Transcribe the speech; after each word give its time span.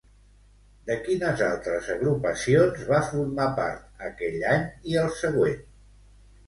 De 0.89 0.95
quines 1.07 1.43
altres 1.47 1.91
agrupacions 1.97 2.89
va 2.89 3.03
formar 3.11 3.49
part 3.61 4.05
aquell 4.09 4.43
any 4.57 4.69
i 4.95 5.01
el 5.07 5.17
següent? 5.25 5.63